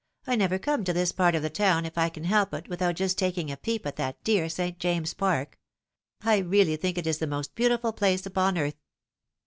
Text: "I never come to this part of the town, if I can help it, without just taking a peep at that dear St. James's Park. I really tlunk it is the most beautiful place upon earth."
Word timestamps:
"I 0.25 0.35
never 0.35 0.57
come 0.57 0.83
to 0.85 0.93
this 0.93 1.11
part 1.11 1.35
of 1.35 1.43
the 1.43 1.51
town, 1.51 1.85
if 1.85 1.95
I 1.95 2.09
can 2.09 2.23
help 2.23 2.55
it, 2.55 2.67
without 2.67 2.95
just 2.95 3.19
taking 3.19 3.51
a 3.51 3.55
peep 3.57 3.85
at 3.85 3.97
that 3.97 4.23
dear 4.23 4.49
St. 4.49 4.79
James's 4.79 5.13
Park. 5.13 5.59
I 6.23 6.37
really 6.39 6.75
tlunk 6.75 6.97
it 6.97 7.05
is 7.05 7.19
the 7.19 7.27
most 7.27 7.53
beautiful 7.53 7.93
place 7.93 8.25
upon 8.25 8.57
earth." 8.57 8.81